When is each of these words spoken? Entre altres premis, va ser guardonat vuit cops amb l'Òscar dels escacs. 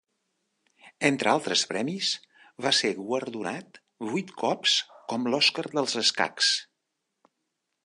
Entre 1.09 1.29
altres 1.33 1.65
premis, 1.73 2.13
va 2.67 2.71
ser 2.77 2.91
guardonat 3.01 3.79
vuit 4.13 4.33
cops 4.45 4.75
amb 5.17 5.33
l'Òscar 5.35 5.69
dels 5.79 5.97
escacs. 6.05 6.53